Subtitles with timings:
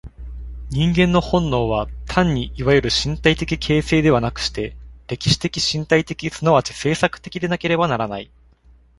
[0.71, 4.75] 人間の本能は単にいわゆる身体的形成ではなくして、
[5.07, 8.31] 歴史的身体的即ち制作的でなければならない。